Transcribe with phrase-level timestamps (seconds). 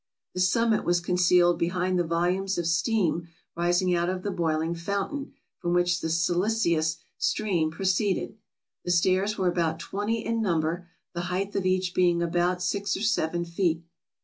[0.33, 5.33] The summit was concealed behind the volumes of steam rising out of the boiling fountain
[5.59, 8.35] from which the silicious stream proceeded.
[8.83, 12.97] The stairs were about twenty in num ber, the height of each being about six
[12.97, 13.83] or seven feet.